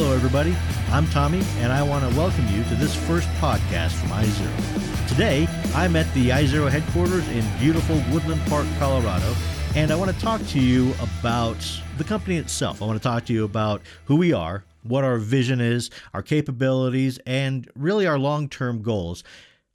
Hello, 0.00 0.14
everybody. 0.14 0.56
I'm 0.92 1.08
Tommy, 1.08 1.42
and 1.56 1.72
I 1.72 1.82
want 1.82 2.08
to 2.08 2.16
welcome 2.16 2.46
you 2.54 2.62
to 2.62 2.76
this 2.76 2.94
first 2.94 3.28
podcast 3.40 3.90
from 3.94 4.10
iXero. 4.10 5.08
Today, 5.08 5.48
I'm 5.74 5.96
at 5.96 6.06
the 6.14 6.28
iXero 6.28 6.70
headquarters 6.70 7.26
in 7.30 7.44
beautiful 7.58 8.00
Woodland 8.12 8.40
Park, 8.46 8.68
Colorado, 8.78 9.34
and 9.74 9.90
I 9.90 9.96
want 9.96 10.14
to 10.14 10.20
talk 10.20 10.40
to 10.50 10.60
you 10.60 10.94
about 11.02 11.56
the 11.96 12.04
company 12.04 12.36
itself. 12.36 12.80
I 12.80 12.86
want 12.86 12.96
to 12.96 13.02
talk 13.02 13.24
to 13.26 13.32
you 13.32 13.42
about 13.42 13.82
who 14.04 14.14
we 14.14 14.32
are, 14.32 14.62
what 14.84 15.02
our 15.02 15.18
vision 15.18 15.60
is, 15.60 15.90
our 16.14 16.22
capabilities, 16.22 17.18
and 17.26 17.68
really 17.74 18.06
our 18.06 18.20
long 18.20 18.48
term 18.48 18.82
goals. 18.82 19.24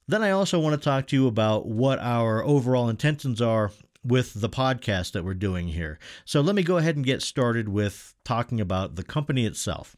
Then 0.07 0.23
I 0.23 0.31
also 0.31 0.57
want 0.57 0.73
to 0.73 0.81
talk 0.81 1.07
to 1.07 1.17
you 1.17 1.27
about 1.27 1.65
what 1.65 1.99
our 1.99 2.41
overall 2.45 2.87
intentions 2.87 3.41
are 3.41 3.71
with 4.05 4.39
the 4.39 4.49
podcast 4.49 5.11
that 5.11 5.25
we're 5.25 5.33
doing 5.33 5.67
here. 5.67 5.99
So 6.23 6.39
let 6.39 6.55
me 6.55 6.63
go 6.63 6.77
ahead 6.77 6.95
and 6.95 7.03
get 7.03 7.21
started 7.21 7.67
with 7.67 8.15
talking 8.23 8.61
about 8.61 8.95
the 8.95 9.03
company 9.03 9.45
itself. 9.45 9.97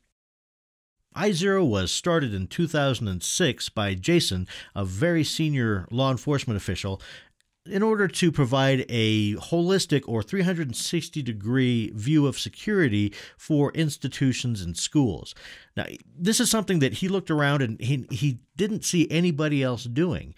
iXero 1.16 1.66
was 1.66 1.92
started 1.92 2.34
in 2.34 2.48
2006 2.48 3.70
by 3.70 3.94
Jason, 3.94 4.48
a 4.76 4.86
very 4.86 5.24
senior 5.24 5.88
law 5.90 6.12
enforcement 6.12 6.58
official, 6.58 7.02
in 7.66 7.82
order 7.82 8.08
to 8.08 8.32
provide 8.32 8.86
a 8.90 9.34
holistic 9.36 10.04
or 10.08 10.22
360 10.22 11.22
degree 11.24 11.92
view 11.96 12.28
of 12.28 12.38
security 12.38 13.14
for 13.38 13.72
institutions 13.72 14.62
and 14.62 14.78
schools. 14.78 15.34
Now, 15.76 15.86
this 16.18 16.40
is 16.40 16.50
something 16.50 16.80
that 16.80 16.94
he 16.94 17.08
looked 17.08 17.32
around 17.32 17.62
and 17.62 17.82
he, 17.82 18.06
he 18.12 18.40
didn't 18.56 18.86
see 18.86 19.10
anybody 19.10 19.64
else 19.64 19.86
doing 19.86 20.36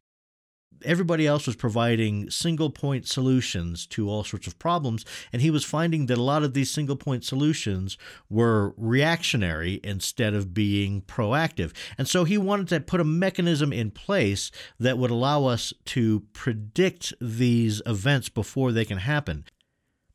everybody 0.84 1.28
else 1.28 1.48
was 1.48 1.56
providing 1.56 2.30
single 2.30 2.70
point 2.70 3.08
solutions 3.08 3.86
to 3.88 4.10
all 4.10 4.24
sorts 4.24 4.48
of 4.48 4.60
problems. 4.60 5.06
And 5.32 5.42
he 5.42 5.52
was 5.52 5.64
finding 5.64 6.06
that 6.08 6.18
a 6.18 6.24
lot 6.24 6.44
of 6.44 6.54
these 6.54 6.72
single 6.72 6.96
point 6.96 7.24
solutions 7.24 7.98
were 8.30 8.74
reactionary 8.78 9.80
instead 9.84 10.34
of 10.34 10.54
being 10.54 11.02
proactive. 11.02 11.74
And 11.98 12.08
so 12.08 12.24
he 12.24 12.38
wanted 12.38 12.68
to 12.70 12.80
put 12.80 13.02
a 13.02 13.06
mechanism 13.06 13.72
in 13.74 13.92
place 13.92 14.52
that 14.80 14.98
would 14.98 15.12
allow 15.12 15.46
us 15.46 15.74
to 15.86 16.22
predict 16.34 17.14
these 17.20 17.82
events 17.86 18.30
before 18.30 18.72
they 18.72 18.86
can 18.86 19.00
happen. 19.00 19.46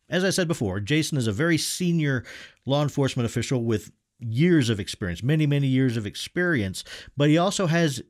As 0.09 0.25
I 0.25 0.31
said 0.31 0.49
before, 0.49 0.79
Jason 0.81 1.17
is 1.17 1.27
a 1.27 1.33
very 1.33 1.57
senior 1.57 2.25
law 2.67 2.83
enforcement 2.83 3.27
official 3.27 3.65
with 3.65 3.91
years 4.19 4.69
of 4.69 4.79
experience, 4.79 5.23
many, 5.23 5.47
many 5.47 5.67
years 5.67 5.97
of 5.97 6.07
experience, 6.07 6.85
but 7.17 7.29
he 7.29 7.39
also 7.39 7.67
has 7.67 8.03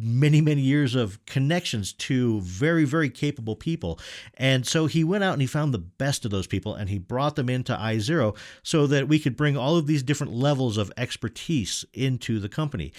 many, 0.00 0.40
many 0.40 0.62
years 0.62 0.94
of 0.94 1.24
connections 1.26 1.92
to 1.92 2.40
very, 2.40 2.84
very 2.84 3.10
capable 3.10 3.56
people. 3.56 3.98
And 4.34 4.66
so 4.66 4.86
he 4.86 5.04
went 5.04 5.24
out 5.24 5.34
and 5.34 5.42
he 5.42 5.46
found 5.46 5.72
the 5.72 5.78
best 5.78 6.24
of 6.24 6.30
those 6.30 6.46
people 6.46 6.74
and 6.74 6.88
he 6.88 6.98
brought 6.98 7.36
them 7.36 7.48
into 7.48 7.74
iXero 7.74 8.36
so 8.62 8.86
that 8.86 9.08
we 9.08 9.18
could 9.18 9.36
bring 9.36 9.56
all 9.56 9.76
of 9.76 9.86
these 9.86 10.02
different 10.02 10.32
levels 10.32 10.76
of 10.76 10.92
expertise 10.96 11.84
into 11.92 12.40
the 12.40 12.48
company. 12.48 12.92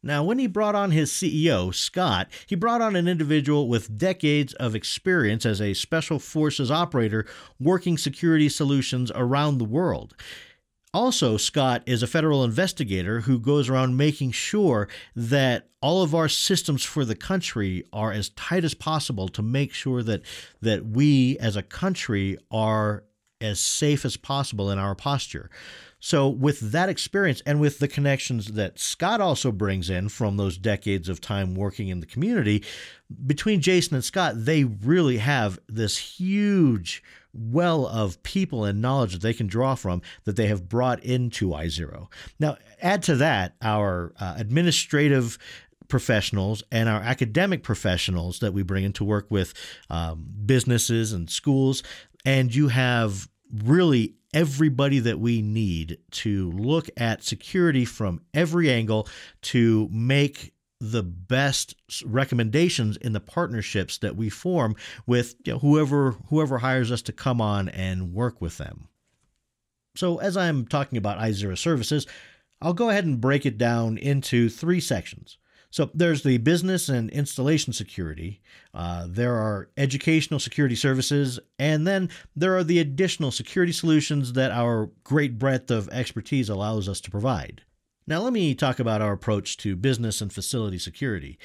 Now, 0.00 0.22
when 0.22 0.38
he 0.38 0.46
brought 0.46 0.76
on 0.76 0.92
his 0.92 1.10
CEO, 1.10 1.74
Scott, 1.74 2.28
he 2.46 2.54
brought 2.54 2.80
on 2.80 2.94
an 2.94 3.08
individual 3.08 3.68
with 3.68 3.98
decades 3.98 4.54
of 4.54 4.76
experience 4.76 5.44
as 5.44 5.60
a 5.60 5.74
special 5.74 6.20
forces 6.20 6.70
operator 6.70 7.26
working 7.58 7.98
security 7.98 8.48
solutions 8.48 9.10
around 9.14 9.58
the 9.58 9.64
world. 9.64 10.14
Also, 10.98 11.36
Scott 11.36 11.84
is 11.86 12.02
a 12.02 12.08
federal 12.08 12.42
investigator 12.42 13.20
who 13.20 13.38
goes 13.38 13.68
around 13.68 13.96
making 13.96 14.32
sure 14.32 14.88
that 15.14 15.68
all 15.80 16.02
of 16.02 16.12
our 16.12 16.28
systems 16.28 16.82
for 16.82 17.04
the 17.04 17.14
country 17.14 17.84
are 17.92 18.10
as 18.10 18.30
tight 18.30 18.64
as 18.64 18.74
possible 18.74 19.28
to 19.28 19.40
make 19.40 19.72
sure 19.72 20.02
that 20.02 20.22
that 20.60 20.84
we 20.84 21.38
as 21.38 21.54
a 21.54 21.62
country 21.62 22.36
are 22.50 23.04
as 23.40 23.60
safe 23.60 24.04
as 24.04 24.16
possible 24.16 24.72
in 24.72 24.78
our 24.80 24.96
posture. 24.96 25.48
So, 26.00 26.28
with 26.28 26.72
that 26.72 26.88
experience 26.88 27.42
and 27.46 27.60
with 27.60 27.78
the 27.78 27.86
connections 27.86 28.54
that 28.54 28.80
Scott 28.80 29.20
also 29.20 29.52
brings 29.52 29.88
in 29.88 30.08
from 30.08 30.36
those 30.36 30.58
decades 30.58 31.08
of 31.08 31.20
time 31.20 31.54
working 31.54 31.90
in 31.90 32.00
the 32.00 32.06
community, 32.06 32.64
between 33.24 33.60
Jason 33.60 33.94
and 33.94 34.04
Scott, 34.04 34.34
they 34.36 34.64
really 34.64 35.18
have 35.18 35.60
this 35.68 35.96
huge 35.96 37.04
well 37.38 37.86
of 37.86 38.22
people 38.22 38.64
and 38.64 38.82
knowledge 38.82 39.12
that 39.12 39.22
they 39.22 39.32
can 39.32 39.46
draw 39.46 39.74
from 39.74 40.02
that 40.24 40.36
they 40.36 40.46
have 40.46 40.68
brought 40.68 41.02
into 41.02 41.50
iXero. 41.50 42.08
Now, 42.38 42.56
add 42.82 43.02
to 43.04 43.16
that 43.16 43.54
our 43.62 44.12
uh, 44.20 44.34
administrative 44.36 45.38
professionals 45.88 46.62
and 46.70 46.88
our 46.88 47.00
academic 47.00 47.62
professionals 47.62 48.40
that 48.40 48.52
we 48.52 48.62
bring 48.62 48.84
in 48.84 48.92
to 48.94 49.04
work 49.04 49.26
with 49.30 49.54
um, 49.90 50.26
businesses 50.44 51.12
and 51.12 51.30
schools, 51.30 51.82
and 52.24 52.54
you 52.54 52.68
have 52.68 53.28
really 53.64 54.14
everybody 54.34 54.98
that 54.98 55.18
we 55.18 55.40
need 55.40 55.98
to 56.10 56.50
look 56.52 56.88
at 56.98 57.22
security 57.22 57.84
from 57.84 58.20
every 58.34 58.70
angle 58.70 59.08
to 59.40 59.88
make 59.90 60.52
the 60.80 61.02
best 61.02 61.74
recommendations 62.04 62.96
in 62.96 63.12
the 63.12 63.20
partnerships 63.20 63.98
that 63.98 64.16
we 64.16 64.30
form 64.30 64.76
with 65.06 65.34
you 65.44 65.54
know, 65.54 65.58
whoever 65.58 66.12
whoever 66.28 66.58
hires 66.58 66.92
us 66.92 67.02
to 67.02 67.12
come 67.12 67.40
on 67.40 67.68
and 67.68 68.12
work 68.12 68.40
with 68.40 68.58
them. 68.58 68.88
So 69.96 70.18
as 70.18 70.36
I'm 70.36 70.66
talking 70.66 70.96
about 70.96 71.18
iXero 71.18 71.58
services, 71.58 72.06
I'll 72.60 72.74
go 72.74 72.90
ahead 72.90 73.04
and 73.04 73.20
break 73.20 73.44
it 73.44 73.58
down 73.58 73.98
into 73.98 74.48
three 74.48 74.80
sections. 74.80 75.38
So 75.70 75.90
there's 75.92 76.22
the 76.22 76.38
business 76.38 76.88
and 76.88 77.10
installation 77.10 77.74
security, 77.74 78.40
uh, 78.72 79.06
there 79.06 79.34
are 79.34 79.68
educational 79.76 80.40
security 80.40 80.74
services, 80.74 81.38
and 81.58 81.86
then 81.86 82.08
there 82.34 82.56
are 82.56 82.64
the 82.64 82.78
additional 82.78 83.30
security 83.30 83.72
solutions 83.72 84.32
that 84.32 84.50
our 84.50 84.90
great 85.04 85.38
breadth 85.38 85.70
of 85.70 85.88
expertise 85.90 86.48
allows 86.48 86.88
us 86.88 87.02
to 87.02 87.10
provide. 87.10 87.62
Now, 88.08 88.20
let 88.22 88.32
me 88.32 88.54
talk 88.54 88.78
about 88.78 89.02
our 89.02 89.12
approach 89.12 89.58
to 89.58 89.76
business 89.76 90.22
and 90.22 90.32
facility 90.32 90.78
security. 90.78 91.38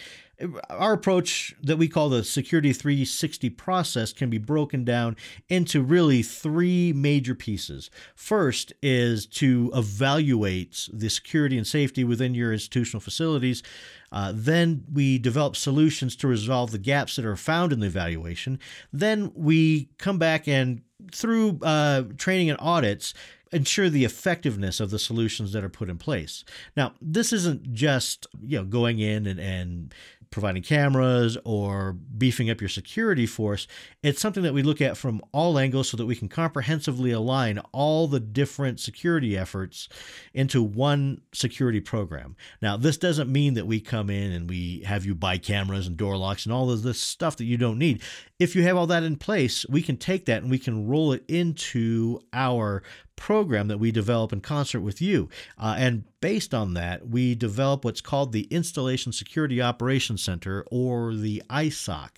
Our 0.69 0.94
approach 0.94 1.53
that 1.62 1.78
we 1.78 1.90
call 1.90 2.07
the 2.07 2.24
Security 2.24 2.72
360 2.72 3.50
process 3.50 4.13
can 4.13 4.29
be 4.29 4.38
broken 4.38 4.85
down 4.85 5.18
into 5.50 5.84
really 5.84 6.24
three 6.24 6.94
major 6.94 7.35
pieces. 7.35 7.91
First 8.16 8.72
is 8.81 9.25
to 9.28 9.72
evaluate 9.75 10.88
the 10.94 11.09
security 11.09 11.57
and 11.57 11.68
safety 11.68 12.06
within 12.06 12.34
your 12.34 12.53
institutional 12.53 13.01
facilities. 13.01 13.62
Uh, 14.09 14.31
then 14.34 14.85
we 14.91 15.18
develop 15.18 15.57
solutions 15.57 16.16
to 16.16 16.30
resolve 16.30 16.72
the 16.72 16.78
gaps 16.78 17.18
that 17.18 17.25
are 17.25 17.35
found 17.35 17.74
in 17.74 17.81
the 17.81 17.88
evaluation. 17.88 18.57
Then 18.94 19.34
we 19.35 19.90
come 19.97 20.18
back 20.18 20.47
and 20.47 20.81
through 21.12 21.59
uh, 21.62 22.03
training 22.18 22.50
and 22.50 22.59
audits, 22.62 23.14
ensure 23.52 23.90
the 23.90 24.06
effectiveness 24.06 24.80
of 24.80 24.90
the 24.90 25.00
solutions 25.00 25.53
that 25.53 25.64
are 25.64 25.69
put 25.69 25.90
in 25.90 25.97
place. 25.97 26.44
Now, 26.75 26.94
this 27.02 27.31
isn't 27.31 27.74
just 27.74 28.28
you 28.41 28.58
know 28.58 28.66
going 28.66 29.00
in 29.00 29.28
and, 29.28 29.40
and 29.40 29.94
providing 30.34 30.64
cameras 30.64 31.38
or 31.46 31.94
beefing 31.94 32.50
up 32.50 32.60
your 32.60 32.70
security 32.70 33.28
force. 33.28 33.68
It's 34.02 34.20
something 34.20 34.42
that 34.44 34.54
we 34.54 34.64
look 34.64 34.82
at 34.82 34.98
from 34.98 35.22
all 35.32 35.60
angles 35.60 35.90
so 35.90 35.98
that 35.98 36.08
we 36.08 36.16
can 36.16 36.28
comprehensively 36.28 37.12
align 37.12 37.60
all 37.72 38.08
the 38.08 38.20
different 38.20 38.80
security 38.80 39.38
efforts 39.38 39.88
into 40.34 40.64
one 40.64 41.22
security 41.34 41.80
program. 41.80 42.36
Now, 42.62 42.78
this 42.78 42.98
doesn't 42.98 43.32
mean 43.32 43.54
that 43.54 43.68
we 43.68 43.80
come 43.80 44.10
in 44.10 44.32
and 44.32 44.50
we 44.50 44.82
have 44.88 45.06
you 45.06 45.14
buy 45.14 45.38
cameras 45.38 45.86
and 45.86 45.96
door 45.96 46.18
locks 46.18 46.46
and 46.46 46.54
all 46.54 46.72
of 46.72 46.82
this 46.82 47.00
stuff 47.00 47.38
that 47.38 47.46
you 47.46 47.58
don't 47.58 47.78
need. 47.78 48.02
If 48.40 48.56
you 48.56 48.64
have 48.64 48.76
all 48.76 48.88
that 48.88 49.04
in 49.04 49.18
place, 49.18 49.66
we 49.70 49.84
can 49.84 49.98
take 49.98 50.26
that 50.26 50.42
and 50.42 50.50
we 50.50 50.60
can 50.60 50.88
roll 50.88 51.14
it 51.14 51.24
into 51.28 52.20
our 52.34 52.82
program 53.16 53.68
that 53.68 53.79
we 53.79 53.91
develop 53.91 54.34
in 54.34 54.41
concert 54.41 54.81
with 54.81 55.01
you. 55.01 55.29
Uh, 55.57 55.75
and 55.78 56.03
based 56.22 56.53
on 56.53 56.74
that, 56.74 57.07
we 57.07 57.35
develop 57.35 57.85
what's 57.85 58.01
called 58.01 58.31
the 58.31 58.47
Installation 58.51 59.12
Security 59.12 59.62
Operations 59.62 60.24
Center 60.24 60.65
or 60.71 61.13
the 61.13 61.42
ISOC. 61.50 62.10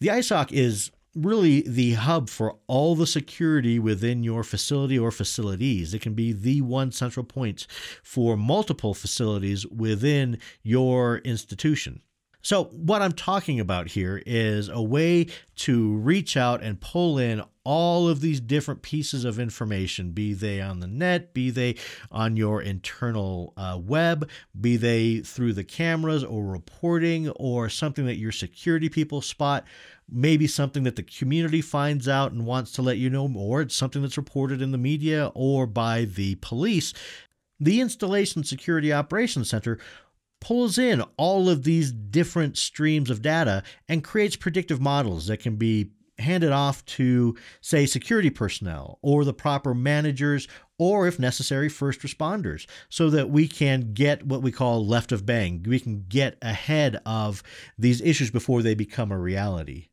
The 0.00 0.08
ISOC 0.08 0.52
is 0.52 0.90
really 1.14 1.62
the 1.62 1.94
hub 1.94 2.28
for 2.28 2.56
all 2.66 2.94
the 2.94 3.06
security 3.06 3.78
within 3.78 4.22
your 4.22 4.44
facility 4.44 4.98
or 4.98 5.10
facilities. 5.10 5.92
It 5.92 6.00
can 6.00 6.14
be 6.14 6.32
the 6.32 6.60
one 6.60 6.92
central 6.92 7.24
point 7.24 7.66
for 8.02 8.36
multiple 8.36 8.94
facilities 8.94 9.66
within 9.66 10.38
your 10.62 11.18
institution. 11.18 12.02
So, 12.42 12.64
what 12.64 13.02
I'm 13.02 13.12
talking 13.12 13.60
about 13.60 13.88
here 13.88 14.22
is 14.24 14.68
a 14.68 14.82
way 14.82 15.26
to 15.56 15.94
reach 15.96 16.36
out 16.36 16.62
and 16.62 16.80
pull 16.80 17.18
in 17.18 17.42
all 17.64 18.08
of 18.08 18.20
these 18.20 18.40
different 18.40 18.80
pieces 18.80 19.24
of 19.24 19.38
information, 19.38 20.12
be 20.12 20.32
they 20.32 20.60
on 20.60 20.80
the 20.80 20.86
net, 20.86 21.34
be 21.34 21.50
they 21.50 21.76
on 22.10 22.36
your 22.36 22.62
internal 22.62 23.52
uh, 23.56 23.78
web, 23.80 24.28
be 24.58 24.76
they 24.76 25.20
through 25.20 25.52
the 25.52 25.64
cameras 25.64 26.24
or 26.24 26.44
reporting 26.46 27.28
or 27.30 27.68
something 27.68 28.06
that 28.06 28.16
your 28.16 28.32
security 28.32 28.88
people 28.88 29.20
spot, 29.20 29.64
maybe 30.10 30.46
something 30.46 30.82
that 30.84 30.96
the 30.96 31.02
community 31.02 31.60
finds 31.60 32.08
out 32.08 32.32
and 32.32 32.46
wants 32.46 32.72
to 32.72 32.82
let 32.82 32.96
you 32.96 33.10
know, 33.10 33.30
or 33.36 33.60
it's 33.60 33.76
something 33.76 34.00
that's 34.00 34.16
reported 34.16 34.62
in 34.62 34.72
the 34.72 34.78
media 34.78 35.30
or 35.34 35.66
by 35.66 36.06
the 36.06 36.36
police. 36.36 36.94
The 37.62 37.82
Installation 37.82 38.42
Security 38.42 38.90
Operations 38.90 39.50
Center 39.50 39.78
pulls 40.40 40.78
in 40.78 41.02
all 41.16 41.48
of 41.48 41.64
these 41.64 41.92
different 41.92 42.56
streams 42.56 43.10
of 43.10 43.22
data 43.22 43.62
and 43.88 44.04
creates 44.04 44.36
predictive 44.36 44.80
models 44.80 45.26
that 45.26 45.38
can 45.40 45.56
be 45.56 45.90
handed 46.18 46.52
off 46.52 46.84
to, 46.84 47.36
say, 47.60 47.86
security 47.86 48.30
personnel 48.30 48.98
or 49.02 49.24
the 49.24 49.34
proper 49.34 49.74
managers 49.74 50.48
or, 50.78 51.06
if 51.06 51.18
necessary, 51.18 51.68
first 51.68 52.00
responders 52.00 52.66
so 52.88 53.10
that 53.10 53.28
we 53.28 53.46
can 53.46 53.92
get 53.92 54.24
what 54.26 54.42
we 54.42 54.50
call 54.50 54.86
left 54.86 55.12
of 55.12 55.26
bang. 55.26 55.62
We 55.66 55.78
can 55.78 56.06
get 56.08 56.38
ahead 56.40 57.00
of 57.04 57.42
these 57.76 58.00
issues 58.00 58.30
before 58.30 58.62
they 58.62 58.74
become 58.74 59.12
a 59.12 59.18
reality. 59.18 59.89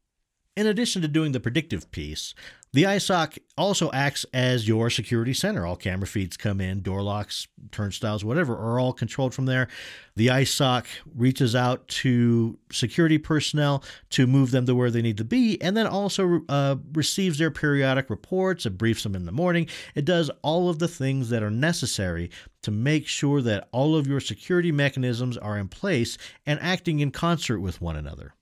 In 0.58 0.66
addition 0.66 1.04
to 1.04 1.08
doing 1.08 1.34
the 1.34 1.40
predictive 1.40 1.92
piece, 1.92 2.34
the 2.74 2.82
ISOC 2.82 3.38
also 3.60 3.92
acts 3.92 4.26
as 4.34 4.68
your 4.68 4.90
security 4.90 5.32
center. 5.32 5.68
All 5.68 5.76
camera 5.76 6.08
feeds 6.08 6.36
come 6.36 6.60
in, 6.60 6.82
door 6.82 7.04
locks, 7.04 7.48
turnstiles, 7.70 8.26
whatever, 8.26 8.56
are 8.58 8.80
all 8.80 8.92
controlled 8.92 9.36
from 9.36 9.46
there. 9.46 9.68
The 10.16 10.30
ISOC 10.30 10.86
reaches 11.16 11.56
out 11.56 11.88
to 11.90 12.58
security 12.72 13.20
personnel 13.20 13.84
to 14.10 14.26
move 14.26 14.50
them 14.50 14.66
to 14.66 14.74
where 14.74 14.90
they 14.90 15.04
need 15.04 15.18
to 15.18 15.24
be, 15.24 15.62
and 15.62 15.78
then 15.78 15.86
also 15.86 16.42
uh, 16.50 16.78
receives 16.92 17.38
their 17.38 17.52
periodic 17.52 18.10
reports. 18.10 18.66
It 18.66 18.80
briefs 18.80 19.04
them 19.04 19.14
in 19.14 19.26
the 19.26 19.32
morning. 19.32 19.68
It 19.94 20.06
does 20.06 20.32
all 20.42 20.72
of 20.72 20.80
the 20.80 20.88
things 20.88 21.30
that 21.30 21.44
are 21.44 21.52
necessary 21.52 22.32
to 22.64 22.72
make 22.72 23.06
sure 23.06 23.44
that 23.44 23.70
all 23.72 23.96
of 23.96 24.08
your 24.08 24.20
security 24.20 24.72
mechanisms 24.72 25.38
are 25.38 25.60
in 25.60 25.68
place 25.68 26.18
and 26.48 26.60
acting 26.64 27.00
in 27.00 27.12
concert 27.12 27.60
with 27.60 27.80
one 27.80 27.96
another. 27.96 28.34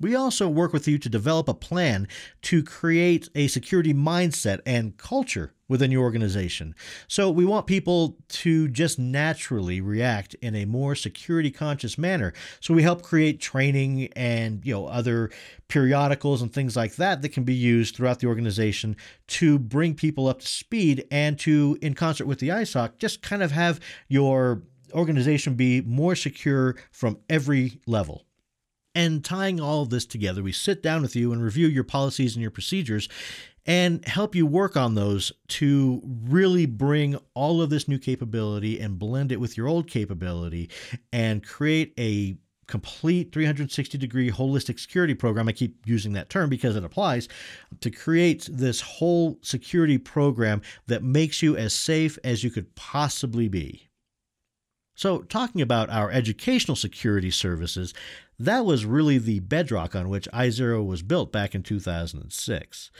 We 0.00 0.14
also 0.14 0.48
work 0.48 0.72
with 0.72 0.86
you 0.86 0.96
to 0.98 1.08
develop 1.08 1.48
a 1.48 1.54
plan 1.54 2.06
to 2.42 2.62
create 2.62 3.28
a 3.34 3.48
security 3.48 3.92
mindset 3.92 4.60
and 4.64 4.96
culture 4.96 5.54
within 5.66 5.90
your 5.90 6.02
organization. 6.02 6.74
So 7.08 7.30
we 7.30 7.44
want 7.44 7.66
people 7.66 8.16
to 8.28 8.68
just 8.68 8.98
naturally 8.98 9.80
react 9.80 10.34
in 10.34 10.54
a 10.54 10.66
more 10.66 10.94
security 10.94 11.50
conscious 11.50 11.98
manner. 11.98 12.32
So 12.60 12.74
we 12.74 12.84
help 12.84 13.02
create 13.02 13.40
training 13.40 14.12
and, 14.14 14.64
you 14.64 14.72
know, 14.72 14.86
other 14.86 15.30
periodicals 15.66 16.42
and 16.42 16.52
things 16.52 16.76
like 16.76 16.94
that 16.94 17.22
that 17.22 17.30
can 17.30 17.42
be 17.42 17.54
used 17.54 17.96
throughout 17.96 18.20
the 18.20 18.28
organization 18.28 18.96
to 19.26 19.58
bring 19.58 19.94
people 19.94 20.28
up 20.28 20.40
to 20.40 20.46
speed 20.46 21.08
and 21.10 21.36
to 21.40 21.76
in 21.82 21.94
concert 21.94 22.26
with 22.26 22.38
the 22.38 22.50
ISOC 22.50 22.98
just 22.98 23.20
kind 23.20 23.42
of 23.42 23.50
have 23.50 23.80
your 24.06 24.62
organization 24.94 25.54
be 25.54 25.80
more 25.82 26.14
secure 26.14 26.76
from 26.92 27.18
every 27.28 27.80
level. 27.84 28.27
And 28.98 29.24
tying 29.24 29.60
all 29.60 29.82
of 29.82 29.90
this 29.90 30.04
together, 30.04 30.42
we 30.42 30.50
sit 30.50 30.82
down 30.82 31.02
with 31.02 31.14
you 31.14 31.32
and 31.32 31.40
review 31.40 31.68
your 31.68 31.84
policies 31.84 32.34
and 32.34 32.42
your 32.42 32.50
procedures 32.50 33.08
and 33.64 34.04
help 34.08 34.34
you 34.34 34.44
work 34.44 34.76
on 34.76 34.96
those 34.96 35.30
to 35.46 36.02
really 36.04 36.66
bring 36.66 37.16
all 37.32 37.62
of 37.62 37.70
this 37.70 37.86
new 37.86 38.00
capability 38.00 38.80
and 38.80 38.98
blend 38.98 39.30
it 39.30 39.38
with 39.38 39.56
your 39.56 39.68
old 39.68 39.88
capability 39.88 40.68
and 41.12 41.46
create 41.46 41.94
a 41.96 42.36
complete 42.66 43.30
360 43.30 43.98
degree 43.98 44.32
holistic 44.32 44.80
security 44.80 45.14
program. 45.14 45.46
I 45.46 45.52
keep 45.52 45.76
using 45.86 46.14
that 46.14 46.28
term 46.28 46.50
because 46.50 46.74
it 46.74 46.82
applies 46.82 47.28
to 47.80 47.92
create 47.92 48.48
this 48.50 48.80
whole 48.80 49.38
security 49.42 49.98
program 49.98 50.60
that 50.88 51.04
makes 51.04 51.40
you 51.40 51.56
as 51.56 51.72
safe 51.72 52.18
as 52.24 52.42
you 52.42 52.50
could 52.50 52.74
possibly 52.74 53.46
be. 53.46 53.87
So, 54.98 55.18
talking 55.18 55.62
about 55.62 55.90
our 55.90 56.10
educational 56.10 56.74
security 56.74 57.30
services, 57.30 57.94
that 58.36 58.64
was 58.64 58.84
really 58.84 59.16
the 59.18 59.38
bedrock 59.38 59.94
on 59.94 60.08
which 60.08 60.28
iXero 60.32 60.84
was 60.84 61.02
built 61.02 61.30
back 61.30 61.54
in 61.54 61.62
2006. 61.62 62.90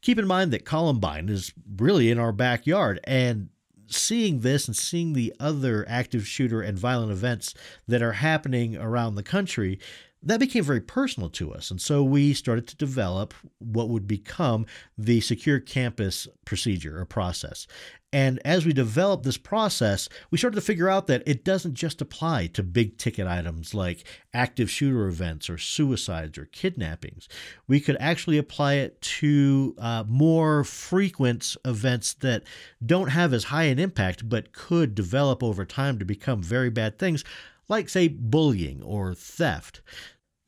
Keep 0.00 0.20
in 0.20 0.28
mind 0.28 0.52
that 0.52 0.64
Columbine 0.64 1.28
is 1.28 1.52
really 1.76 2.08
in 2.08 2.20
our 2.20 2.30
backyard, 2.30 3.00
and 3.02 3.48
seeing 3.88 4.42
this 4.42 4.68
and 4.68 4.76
seeing 4.76 5.12
the 5.12 5.34
other 5.40 5.84
active 5.88 6.24
shooter 6.24 6.62
and 6.62 6.78
violent 6.78 7.10
events 7.10 7.52
that 7.88 8.00
are 8.00 8.12
happening 8.12 8.76
around 8.76 9.16
the 9.16 9.24
country, 9.24 9.80
that 10.22 10.40
became 10.40 10.64
very 10.64 10.80
personal 10.80 11.30
to 11.30 11.52
us. 11.52 11.70
And 11.70 11.80
so 11.80 12.02
we 12.02 12.34
started 12.34 12.66
to 12.68 12.76
develop 12.76 13.32
what 13.58 13.88
would 13.88 14.06
become 14.06 14.66
the 14.98 15.20
secure 15.20 15.60
campus 15.60 16.28
procedure 16.44 17.00
or 17.00 17.06
process. 17.06 17.66
And 18.12 18.40
as 18.44 18.66
we 18.66 18.72
developed 18.72 19.22
this 19.22 19.36
process, 19.36 20.08
we 20.30 20.38
started 20.38 20.56
to 20.56 20.60
figure 20.60 20.88
out 20.88 21.06
that 21.06 21.22
it 21.26 21.44
doesn't 21.44 21.74
just 21.74 22.00
apply 22.00 22.48
to 22.48 22.62
big 22.62 22.98
ticket 22.98 23.26
items 23.28 23.72
like 23.72 24.04
active 24.34 24.68
shooter 24.68 25.06
events 25.06 25.48
or 25.48 25.56
suicides 25.56 26.36
or 26.36 26.46
kidnappings. 26.46 27.28
We 27.68 27.78
could 27.78 27.96
actually 28.00 28.36
apply 28.36 28.74
it 28.74 29.00
to 29.00 29.76
uh, 29.78 30.04
more 30.08 30.64
frequent 30.64 31.56
events 31.64 32.14
that 32.14 32.42
don't 32.84 33.10
have 33.10 33.32
as 33.32 33.44
high 33.44 33.64
an 33.64 33.78
impact 33.78 34.28
but 34.28 34.52
could 34.52 34.94
develop 34.96 35.42
over 35.42 35.64
time 35.64 35.98
to 36.00 36.04
become 36.04 36.42
very 36.42 36.68
bad 36.68 36.98
things, 36.98 37.24
like, 37.70 37.88
say, 37.88 38.08
bullying 38.08 38.82
or 38.82 39.14
theft. 39.14 39.80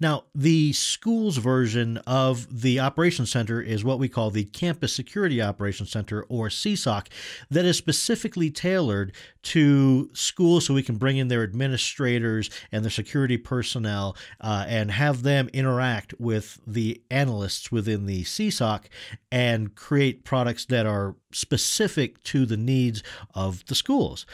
Now, 0.02 0.24
the 0.34 0.72
school's 0.72 1.36
version 1.36 1.98
of 1.98 2.60
the 2.62 2.80
Operations 2.80 3.30
Center 3.30 3.62
is 3.62 3.84
what 3.84 4.00
we 4.00 4.08
call 4.08 4.30
the 4.30 4.46
Campus 4.46 4.92
Security 4.92 5.40
Operations 5.40 5.92
Center, 5.92 6.24
or 6.24 6.48
CSOC, 6.48 7.06
that 7.52 7.64
is 7.64 7.78
specifically 7.78 8.50
tailored 8.50 9.12
to 9.42 10.10
schools 10.12 10.66
so 10.66 10.74
we 10.74 10.82
can 10.82 10.96
bring 10.96 11.18
in 11.18 11.28
their 11.28 11.44
administrators 11.44 12.50
and 12.72 12.82
their 12.84 12.90
security 12.90 13.36
personnel 13.36 14.16
uh, 14.40 14.64
and 14.66 14.90
have 14.90 15.22
them 15.22 15.48
interact 15.52 16.14
with 16.18 16.58
the 16.66 17.00
analysts 17.08 17.70
within 17.70 18.06
the 18.06 18.24
CSOC 18.24 18.86
and 19.30 19.76
create 19.76 20.24
products 20.24 20.64
that 20.64 20.84
are 20.84 21.14
specific 21.30 22.20
to 22.24 22.44
the 22.44 22.56
needs 22.56 23.04
of 23.36 23.64
the 23.66 23.76
schools. 23.76 24.26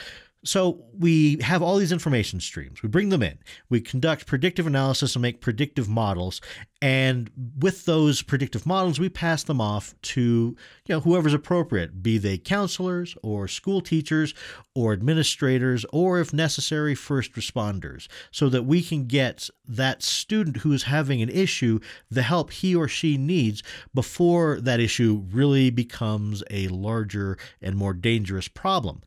So 0.45 0.85
we 0.97 1.39
have 1.43 1.63
all 1.63 1.79
these 1.79 1.91
information 1.91 2.39
streams. 2.39 2.81
We 2.81 2.89
bring 2.89 3.09
them 3.09 3.25
in. 3.25 3.39
We 3.69 3.81
conduct 3.81 4.27
predictive 4.27 4.69
analysis 4.69 5.17
and 5.17 5.23
make 5.23 5.41
predictive 5.41 5.89
models. 5.89 6.41
And 6.81 7.29
with 7.59 7.87
those 7.87 8.23
predictive 8.23 8.65
models, 8.65 9.01
we 9.01 9.09
pass 9.09 9.43
them 9.43 9.61
off 9.61 9.97
to 10.03 10.21
you 10.21 10.95
know 10.95 11.01
whoever's 11.01 11.35
appropriate, 11.35 12.05
be 12.05 12.19
they 12.19 12.39
counselors 12.39 13.17
or 13.21 13.49
school 13.49 13.81
teachers 13.81 14.33
or 14.77 14.93
administrators 14.93 15.85
or 15.93 16.21
if 16.21 16.33
necessary 16.33 16.95
first 16.95 17.33
responders, 17.33 18.07
so 18.31 18.49
that 18.49 18.63
we 18.63 18.81
can 18.81 19.07
get 19.07 19.51
that 19.67 20.05
student 20.05 20.59
who 20.59 20.73
is 20.73 20.85
having 20.85 21.21
an 21.21 21.31
issue 21.31 21.81
the 22.11 22.23
help 22.23 22.53
he 22.53 22.77
or 22.77 22.87
she 22.87 23.17
needs 23.17 23.65
before 23.93 24.61
that 24.61 24.79
issue 24.79 25.25
really 25.33 25.71
becomes 25.71 26.45
a 26.49 26.69
larger 26.69 27.37
and 27.61 27.77
more 27.77 27.93
dangerous 27.93 28.47
problem 28.47 29.03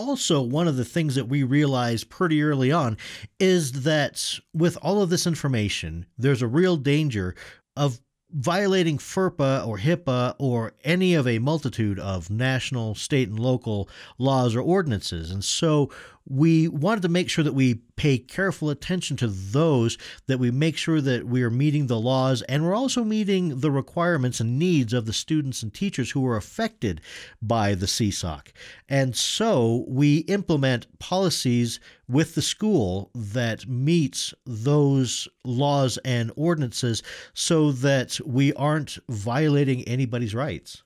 also 0.00 0.40
one 0.40 0.66
of 0.66 0.76
the 0.76 0.84
things 0.84 1.14
that 1.14 1.28
we 1.28 1.42
realized 1.42 2.08
pretty 2.08 2.42
early 2.42 2.72
on 2.72 2.96
is 3.38 3.72
that 3.84 4.38
with 4.54 4.76
all 4.82 5.02
of 5.02 5.10
this 5.10 5.26
information, 5.26 6.06
there's 6.16 6.42
a 6.42 6.46
real 6.48 6.76
danger 6.76 7.34
of 7.76 8.00
violating 8.32 8.98
FERPA 8.98 9.66
or 9.66 9.78
HIPAA 9.78 10.34
or 10.38 10.72
any 10.84 11.14
of 11.14 11.26
a 11.26 11.38
multitude 11.38 11.98
of 11.98 12.30
national, 12.30 12.94
state, 12.94 13.28
and 13.28 13.38
local 13.38 13.88
laws 14.18 14.54
or 14.54 14.60
ordinances. 14.60 15.30
And 15.30 15.44
so 15.44 15.90
we 16.28 16.68
wanted 16.68 17.02
to 17.02 17.08
make 17.08 17.28
sure 17.28 17.44
that 17.44 17.54
we 17.54 17.74
pay 17.96 18.18
careful 18.18 18.70
attention 18.70 19.16
to 19.16 19.26
those, 19.26 19.98
that 20.26 20.38
we 20.38 20.50
make 20.50 20.76
sure 20.76 21.00
that 21.00 21.26
we 21.26 21.42
are 21.42 21.50
meeting 21.50 21.86
the 21.86 22.00
laws, 22.00 22.42
and 22.42 22.64
we're 22.64 22.74
also 22.74 23.04
meeting 23.04 23.60
the 23.60 23.70
requirements 23.70 24.40
and 24.40 24.58
needs 24.58 24.92
of 24.92 25.06
the 25.06 25.12
students 25.12 25.62
and 25.62 25.74
teachers 25.74 26.12
who 26.12 26.26
are 26.26 26.36
affected 26.36 27.00
by 27.42 27.74
the 27.74 27.86
CSOC. 27.86 28.48
And 28.88 29.16
so 29.16 29.84
we 29.88 30.18
implement 30.18 30.98
policies 30.98 31.80
with 32.08 32.34
the 32.34 32.42
school 32.42 33.10
that 33.14 33.68
meets 33.68 34.32
those 34.46 35.28
laws 35.44 35.98
and 36.04 36.32
ordinances 36.36 37.02
so 37.34 37.72
that 37.72 38.18
we 38.24 38.52
aren't 38.54 38.98
violating 39.08 39.82
anybody's 39.84 40.34
rights. 40.34 40.82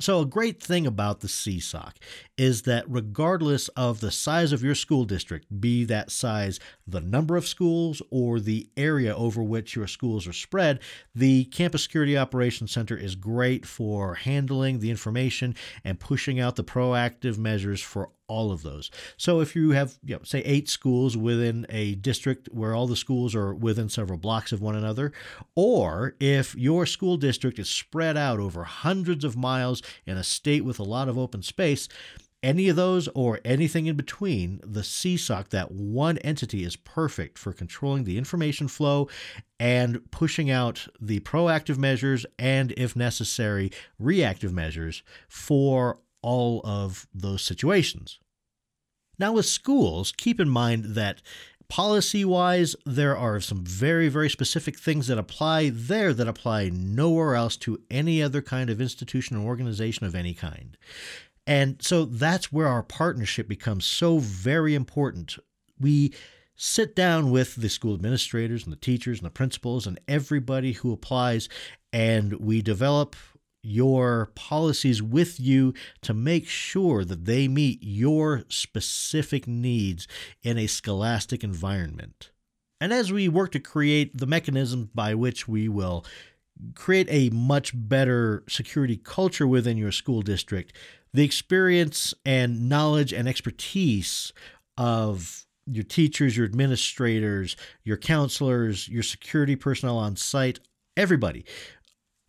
So, 0.00 0.20
a 0.20 0.26
great 0.26 0.62
thing 0.62 0.86
about 0.86 1.20
the 1.20 1.28
CSOC 1.28 1.94
is 2.36 2.62
that 2.62 2.84
regardless 2.88 3.66
of 3.68 4.00
the 4.00 4.12
size 4.12 4.52
of 4.52 4.62
your 4.62 4.76
school 4.76 5.04
district, 5.04 5.60
be 5.60 5.84
that 5.86 6.12
size 6.12 6.60
the 6.86 7.00
number 7.00 7.36
of 7.36 7.48
schools 7.48 8.00
or 8.10 8.38
the 8.38 8.70
area 8.76 9.14
over 9.14 9.42
which 9.42 9.74
your 9.74 9.88
schools 9.88 10.28
are 10.28 10.32
spread, 10.32 10.78
the 11.16 11.46
Campus 11.46 11.82
Security 11.82 12.16
Operations 12.16 12.70
Center 12.70 12.96
is 12.96 13.16
great 13.16 13.66
for 13.66 14.14
handling 14.14 14.78
the 14.78 14.90
information 14.90 15.56
and 15.82 15.98
pushing 15.98 16.38
out 16.38 16.54
the 16.54 16.64
proactive 16.64 17.36
measures 17.36 17.80
for 17.80 18.10
all 18.28 18.52
of 18.52 18.62
those. 18.62 18.90
So 19.16 19.40
if 19.40 19.56
you 19.56 19.70
have, 19.70 19.98
you 20.04 20.16
know, 20.16 20.22
say 20.22 20.40
eight 20.40 20.68
schools 20.68 21.16
within 21.16 21.66
a 21.70 21.94
district 21.96 22.48
where 22.52 22.74
all 22.74 22.86
the 22.86 22.96
schools 22.96 23.34
are 23.34 23.54
within 23.54 23.88
several 23.88 24.18
blocks 24.18 24.52
of 24.52 24.60
one 24.60 24.76
another, 24.76 25.12
or 25.54 26.14
if 26.20 26.54
your 26.54 26.86
school 26.86 27.16
district 27.16 27.58
is 27.58 27.68
spread 27.68 28.16
out 28.16 28.38
over 28.38 28.64
hundreds 28.64 29.24
of 29.24 29.36
miles 29.36 29.82
in 30.06 30.16
a 30.16 30.24
state 30.24 30.64
with 30.64 30.78
a 30.78 30.84
lot 30.84 31.08
of 31.08 31.18
open 31.18 31.42
space, 31.42 31.88
any 32.42 32.68
of 32.68 32.76
those 32.76 33.08
or 33.08 33.40
anything 33.44 33.86
in 33.86 33.96
between, 33.96 34.60
the 34.62 34.82
CSOC, 34.82 35.48
that 35.48 35.72
one 35.72 36.18
entity, 36.18 36.62
is 36.62 36.76
perfect 36.76 37.36
for 37.38 37.52
controlling 37.52 38.04
the 38.04 38.16
information 38.16 38.68
flow 38.68 39.08
and 39.58 40.08
pushing 40.12 40.50
out 40.50 40.86
the 41.00 41.18
proactive 41.20 41.78
measures 41.78 42.24
and, 42.38 42.72
if 42.76 42.94
necessary, 42.94 43.72
reactive 43.98 44.52
measures 44.52 45.02
for 45.28 45.98
all 46.22 46.60
of 46.64 47.06
those 47.14 47.42
situations. 47.42 48.18
Now, 49.18 49.32
with 49.32 49.46
schools, 49.46 50.12
keep 50.12 50.38
in 50.38 50.48
mind 50.48 50.94
that 50.94 51.22
Policy 51.68 52.24
wise, 52.24 52.74
there 52.86 53.16
are 53.16 53.40
some 53.40 53.62
very, 53.62 54.08
very 54.08 54.30
specific 54.30 54.78
things 54.78 55.06
that 55.08 55.18
apply 55.18 55.70
there 55.70 56.14
that 56.14 56.26
apply 56.26 56.70
nowhere 56.70 57.34
else 57.34 57.58
to 57.58 57.78
any 57.90 58.22
other 58.22 58.40
kind 58.40 58.70
of 58.70 58.80
institution 58.80 59.36
or 59.36 59.46
organization 59.46 60.06
of 60.06 60.14
any 60.14 60.32
kind. 60.32 60.78
And 61.46 61.76
so 61.82 62.06
that's 62.06 62.50
where 62.50 62.68
our 62.68 62.82
partnership 62.82 63.48
becomes 63.48 63.84
so 63.84 64.18
very 64.18 64.74
important. 64.74 65.36
We 65.78 66.14
sit 66.56 66.96
down 66.96 67.30
with 67.30 67.56
the 67.56 67.68
school 67.68 67.94
administrators 67.94 68.64
and 68.64 68.72
the 68.72 68.78
teachers 68.78 69.18
and 69.18 69.26
the 69.26 69.30
principals 69.30 69.86
and 69.86 70.00
everybody 70.08 70.72
who 70.72 70.90
applies, 70.90 71.50
and 71.92 72.32
we 72.40 72.62
develop 72.62 73.14
your 73.62 74.30
policies 74.34 75.02
with 75.02 75.40
you 75.40 75.74
to 76.02 76.14
make 76.14 76.46
sure 76.46 77.04
that 77.04 77.24
they 77.24 77.48
meet 77.48 77.78
your 77.82 78.44
specific 78.48 79.46
needs 79.46 80.06
in 80.42 80.58
a 80.58 80.66
scholastic 80.66 81.42
environment. 81.42 82.30
And 82.80 82.92
as 82.92 83.12
we 83.12 83.28
work 83.28 83.52
to 83.52 83.60
create 83.60 84.16
the 84.16 84.26
mechanisms 84.26 84.88
by 84.94 85.14
which 85.14 85.48
we 85.48 85.68
will 85.68 86.04
create 86.74 87.08
a 87.10 87.30
much 87.30 87.72
better 87.74 88.44
security 88.48 88.96
culture 88.96 89.46
within 89.46 89.76
your 89.76 89.92
school 89.92 90.22
district, 90.22 90.72
the 91.12 91.24
experience 91.24 92.14
and 92.24 92.68
knowledge 92.68 93.12
and 93.12 93.28
expertise 93.28 94.32
of 94.76 95.46
your 95.66 95.84
teachers, 95.84 96.36
your 96.36 96.46
administrators, 96.46 97.56
your 97.84 97.96
counselors, 97.96 98.88
your 98.88 99.02
security 99.02 99.56
personnel 99.56 99.98
on 99.98 100.16
site, 100.16 100.60
everybody 100.96 101.44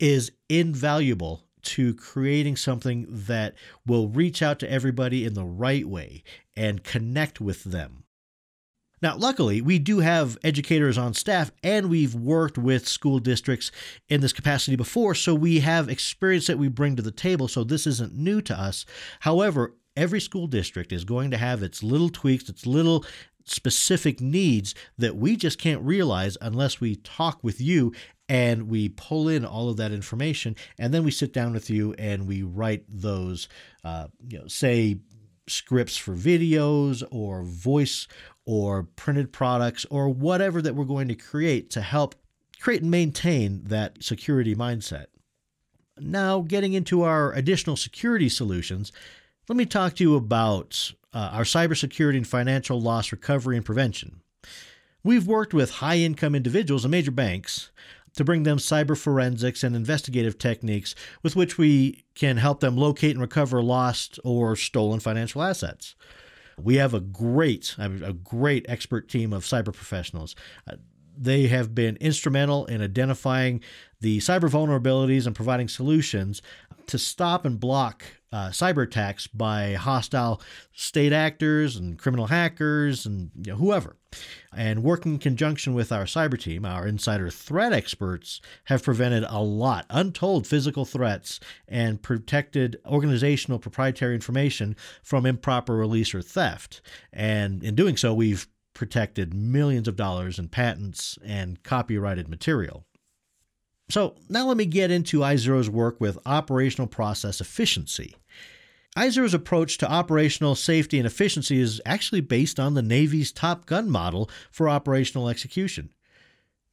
is 0.00 0.32
invaluable 0.48 1.44
to 1.62 1.94
creating 1.94 2.56
something 2.56 3.06
that 3.08 3.54
will 3.86 4.08
reach 4.08 4.42
out 4.42 4.58
to 4.58 4.70
everybody 4.70 5.24
in 5.24 5.34
the 5.34 5.44
right 5.44 5.86
way 5.86 6.24
and 6.56 6.82
connect 6.82 7.40
with 7.40 7.64
them. 7.64 8.04
Now, 9.02 9.16
luckily, 9.16 9.62
we 9.62 9.78
do 9.78 10.00
have 10.00 10.36
educators 10.44 10.98
on 10.98 11.14
staff 11.14 11.50
and 11.62 11.88
we've 11.88 12.14
worked 12.14 12.58
with 12.58 12.86
school 12.86 13.18
districts 13.18 13.70
in 14.08 14.20
this 14.20 14.32
capacity 14.32 14.76
before, 14.76 15.14
so 15.14 15.34
we 15.34 15.60
have 15.60 15.88
experience 15.88 16.46
that 16.48 16.58
we 16.58 16.68
bring 16.68 16.96
to 16.96 17.02
the 17.02 17.10
table, 17.10 17.48
so 17.48 17.64
this 17.64 17.86
isn't 17.86 18.14
new 18.14 18.42
to 18.42 18.58
us. 18.58 18.84
However, 19.20 19.74
every 19.96 20.20
school 20.20 20.46
district 20.46 20.92
is 20.92 21.04
going 21.04 21.30
to 21.30 21.38
have 21.38 21.62
its 21.62 21.82
little 21.82 22.10
tweaks, 22.10 22.48
its 22.48 22.66
little 22.66 23.04
specific 23.50 24.20
needs 24.20 24.74
that 24.98 25.16
we 25.16 25.36
just 25.36 25.58
can't 25.58 25.82
realize 25.82 26.36
unless 26.40 26.80
we 26.80 26.96
talk 26.96 27.42
with 27.42 27.60
you 27.60 27.92
and 28.28 28.68
we 28.68 28.88
pull 28.88 29.28
in 29.28 29.44
all 29.44 29.68
of 29.68 29.76
that 29.76 29.92
information. 29.92 30.54
And 30.78 30.94
then 30.94 31.02
we 31.02 31.10
sit 31.10 31.32
down 31.32 31.52
with 31.52 31.68
you 31.68 31.94
and 31.94 32.26
we 32.26 32.42
write 32.42 32.84
those 32.88 33.48
uh, 33.84 34.08
you 34.28 34.38
know 34.38 34.46
say 34.46 34.98
scripts 35.48 35.96
for 35.96 36.14
videos 36.14 37.02
or 37.10 37.42
voice 37.42 38.06
or 38.46 38.84
printed 38.84 39.32
products 39.32 39.84
or 39.90 40.08
whatever 40.08 40.62
that 40.62 40.74
we're 40.76 40.84
going 40.84 41.08
to 41.08 41.16
create 41.16 41.70
to 41.70 41.80
help 41.80 42.14
create 42.60 42.82
and 42.82 42.90
maintain 42.90 43.62
that 43.64 44.02
security 44.02 44.54
mindset. 44.54 45.06
Now 45.98 46.40
getting 46.40 46.72
into 46.72 47.02
our 47.02 47.32
additional 47.32 47.76
security 47.76 48.28
solutions 48.28 48.92
let 49.50 49.56
me 49.56 49.66
talk 49.66 49.96
to 49.96 50.04
you 50.04 50.14
about 50.14 50.92
uh, 51.12 51.30
our 51.32 51.42
cybersecurity 51.42 52.16
and 52.16 52.26
financial 52.26 52.80
loss 52.80 53.12
recovery 53.12 53.56
and 53.56 53.64
prevention. 53.64 54.20
We've 55.02 55.26
worked 55.26 55.54
with 55.54 55.70
high 55.70 55.96
income 55.96 56.34
individuals 56.34 56.84
and 56.84 56.92
major 56.92 57.10
banks 57.10 57.70
to 58.14 58.24
bring 58.24 58.42
them 58.42 58.58
cyber 58.58 58.98
forensics 58.98 59.62
and 59.62 59.74
investigative 59.74 60.38
techniques 60.38 60.94
with 61.22 61.36
which 61.36 61.56
we 61.56 62.04
can 62.14 62.36
help 62.36 62.60
them 62.60 62.76
locate 62.76 63.12
and 63.12 63.20
recover 63.20 63.62
lost 63.62 64.18
or 64.24 64.56
stolen 64.56 65.00
financial 65.00 65.42
assets. 65.42 65.94
We 66.58 66.76
have 66.76 66.92
a 66.92 67.00
great, 67.00 67.76
a 67.78 68.12
great 68.12 68.66
expert 68.68 69.08
team 69.08 69.32
of 69.32 69.44
cyber 69.44 69.72
professionals. 69.72 70.34
Uh, 70.68 70.76
they 71.16 71.46
have 71.46 71.74
been 71.74 71.96
instrumental 71.96 72.66
in 72.66 72.82
identifying 72.82 73.62
the 74.00 74.18
cyber 74.18 74.50
vulnerabilities 74.50 75.26
and 75.26 75.34
providing 75.34 75.68
solutions 75.68 76.42
to 76.86 76.98
stop 76.98 77.44
and 77.44 77.60
block 77.60 78.04
uh, 78.32 78.48
cyber 78.48 78.84
attacks 78.84 79.26
by 79.26 79.74
hostile 79.74 80.40
state 80.72 81.12
actors 81.12 81.76
and 81.76 81.98
criminal 81.98 82.26
hackers 82.26 83.06
and 83.06 83.30
you 83.36 83.52
know, 83.52 83.58
whoever. 83.58 83.96
And 84.52 84.82
working 84.82 85.14
in 85.14 85.18
conjunction 85.18 85.74
with 85.74 85.92
our 85.92 86.04
cyber 86.04 86.38
team, 86.40 86.64
our 86.64 86.86
insider 86.86 87.30
threat 87.30 87.72
experts 87.72 88.40
have 88.64 88.82
prevented 88.82 89.24
a 89.28 89.40
lot, 89.40 89.86
untold 89.90 90.46
physical 90.46 90.84
threats, 90.84 91.38
and 91.68 92.02
protected 92.02 92.80
organizational 92.86 93.58
proprietary 93.58 94.14
information 94.14 94.76
from 95.02 95.26
improper 95.26 95.76
release 95.76 96.14
or 96.14 96.22
theft. 96.22 96.80
And 97.12 97.62
in 97.62 97.74
doing 97.74 97.96
so, 97.96 98.12
we've 98.12 98.48
protected 98.74 99.34
millions 99.34 99.88
of 99.88 99.96
dollars 99.96 100.38
in 100.38 100.48
patents 100.48 101.18
and 101.24 101.62
copyrighted 101.62 102.28
material. 102.28 102.84
So 103.90 104.14
now 104.28 104.46
let 104.46 104.56
me 104.56 104.66
get 104.66 104.90
into 104.90 105.20
iXero's 105.20 105.68
work 105.68 106.00
with 106.00 106.18
operational 106.24 106.86
process 106.86 107.40
efficiency. 107.40 108.14
iXero's 108.96 109.34
approach 109.34 109.78
to 109.78 109.90
operational 109.90 110.54
safety 110.54 110.98
and 110.98 111.06
efficiency 111.06 111.60
is 111.60 111.80
actually 111.84 112.20
based 112.20 112.60
on 112.60 112.74
the 112.74 112.82
Navy's 112.82 113.32
Top 113.32 113.66
Gun 113.66 113.90
model 113.90 114.30
for 114.50 114.68
operational 114.68 115.28
execution. 115.28 115.90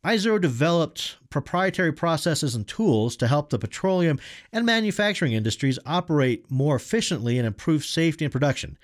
iXero 0.06 0.39
developed 0.39 1.18
proprietary 1.30 1.92
processes 1.92 2.56
and 2.56 2.68
tools 2.68 3.16
to 3.18 3.27
help 3.27 3.50
the 3.50 3.60
petroleum 3.60 4.20
and 4.54 4.66
manufacturing 4.66 5.34
industries 5.34 5.80
operate 5.86 6.50
more 6.50 6.75
efficiently 6.75 7.38
and 7.38 7.46
improve 7.46 7.84
safety 7.84 8.24
and 8.24 8.32
production. 8.32 8.77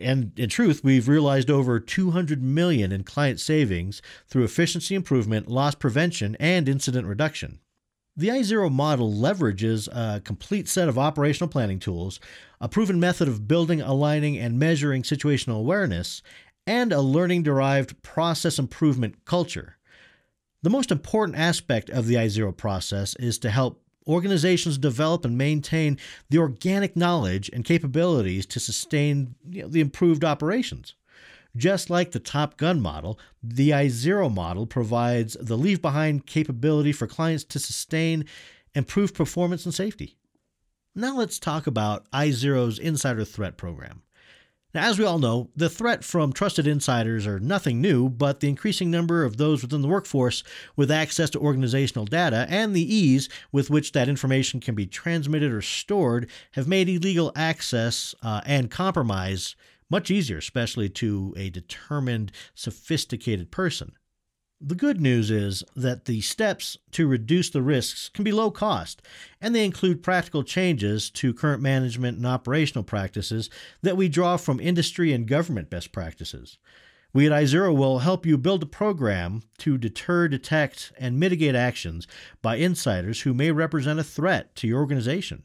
And 0.00 0.32
in 0.38 0.48
truth, 0.48 0.82
we've 0.82 1.08
realized 1.08 1.50
over 1.50 1.78
200 1.78 2.42
million 2.42 2.92
in 2.92 3.04
client 3.04 3.40
savings 3.40 4.02
through 4.26 4.44
efficiency 4.44 4.94
improvement, 4.94 5.48
loss 5.48 5.74
prevention, 5.74 6.36
and 6.40 6.68
incident 6.68 7.06
reduction. 7.06 7.60
The 8.16 8.28
iXero 8.28 8.72
model 8.72 9.12
leverages 9.12 9.88
a 9.92 10.20
complete 10.20 10.68
set 10.68 10.88
of 10.88 10.98
operational 10.98 11.48
planning 11.48 11.78
tools, 11.78 12.18
a 12.60 12.68
proven 12.68 12.98
method 12.98 13.28
of 13.28 13.46
building, 13.46 13.80
aligning, 13.80 14.36
and 14.36 14.58
measuring 14.58 15.04
situational 15.04 15.58
awareness, 15.58 16.20
and 16.66 16.92
a 16.92 17.00
learning 17.00 17.44
derived 17.44 18.02
process 18.02 18.58
improvement 18.58 19.24
culture. 19.24 19.77
The 20.62 20.70
most 20.70 20.90
important 20.90 21.38
aspect 21.38 21.88
of 21.90 22.06
the 22.06 22.16
iXero 22.16 22.56
process 22.56 23.14
is 23.16 23.38
to 23.40 23.50
help 23.50 23.80
organizations 24.08 24.78
develop 24.78 25.24
and 25.24 25.38
maintain 25.38 25.98
the 26.30 26.38
organic 26.38 26.96
knowledge 26.96 27.48
and 27.52 27.64
capabilities 27.64 28.46
to 28.46 28.58
sustain 28.58 29.34
you 29.48 29.62
know, 29.62 29.68
the 29.68 29.80
improved 29.80 30.24
operations. 30.24 30.94
Just 31.56 31.90
like 31.90 32.10
the 32.10 32.18
Top 32.18 32.56
Gun 32.56 32.80
model, 32.80 33.18
the 33.42 33.70
iXero 33.70 34.32
model 34.32 34.66
provides 34.66 35.36
the 35.40 35.56
leave 35.56 35.80
behind 35.80 36.26
capability 36.26 36.92
for 36.92 37.06
clients 37.06 37.44
to 37.44 37.58
sustain 37.58 38.24
improved 38.74 39.14
performance 39.14 39.64
and 39.64 39.74
safety. 39.74 40.16
Now 40.94 41.16
let's 41.16 41.38
talk 41.38 41.66
about 41.66 42.10
iXero's 42.10 42.78
Insider 42.78 43.24
Threat 43.24 43.56
Program. 43.56 44.02
As 44.78 44.98
we 44.98 45.04
all 45.04 45.18
know, 45.18 45.50
the 45.56 45.68
threat 45.68 46.04
from 46.04 46.32
trusted 46.32 46.66
insiders 46.66 47.26
are 47.26 47.40
nothing 47.40 47.80
new, 47.80 48.08
but 48.08 48.40
the 48.40 48.48
increasing 48.48 48.90
number 48.90 49.24
of 49.24 49.36
those 49.36 49.60
within 49.60 49.82
the 49.82 49.88
workforce 49.88 50.44
with 50.76 50.90
access 50.90 51.30
to 51.30 51.40
organizational 51.40 52.04
data 52.04 52.46
and 52.48 52.74
the 52.74 52.94
ease 52.94 53.28
with 53.50 53.70
which 53.70 53.92
that 53.92 54.08
information 54.08 54.60
can 54.60 54.74
be 54.74 54.86
transmitted 54.86 55.52
or 55.52 55.62
stored 55.62 56.30
have 56.52 56.68
made 56.68 56.88
illegal 56.88 57.32
access 57.34 58.14
uh, 58.22 58.40
and 58.46 58.70
compromise 58.70 59.56
much 59.90 60.10
easier, 60.10 60.38
especially 60.38 60.88
to 60.88 61.34
a 61.36 61.50
determined, 61.50 62.30
sophisticated 62.54 63.50
person. 63.50 63.97
The 64.60 64.74
good 64.74 65.00
news 65.00 65.30
is 65.30 65.62
that 65.76 66.06
the 66.06 66.20
steps 66.20 66.76
to 66.90 67.06
reduce 67.06 67.48
the 67.48 67.62
risks 67.62 68.08
can 68.08 68.24
be 68.24 68.32
low 68.32 68.50
cost, 68.50 69.00
and 69.40 69.54
they 69.54 69.64
include 69.64 70.02
practical 70.02 70.42
changes 70.42 71.10
to 71.10 71.32
current 71.32 71.62
management 71.62 72.16
and 72.16 72.26
operational 72.26 72.82
practices 72.82 73.50
that 73.82 73.96
we 73.96 74.08
draw 74.08 74.36
from 74.36 74.58
industry 74.58 75.12
and 75.12 75.28
government 75.28 75.70
best 75.70 75.92
practices. 75.92 76.58
We 77.12 77.26
at 77.26 77.32
iXero 77.32 77.74
will 77.74 78.00
help 78.00 78.26
you 78.26 78.36
build 78.36 78.64
a 78.64 78.66
program 78.66 79.42
to 79.58 79.78
deter, 79.78 80.26
detect, 80.26 80.92
and 80.98 81.20
mitigate 81.20 81.54
actions 81.54 82.08
by 82.42 82.56
insiders 82.56 83.20
who 83.20 83.32
may 83.32 83.52
represent 83.52 84.00
a 84.00 84.04
threat 84.04 84.56
to 84.56 84.66
your 84.66 84.80
organization. 84.80 85.44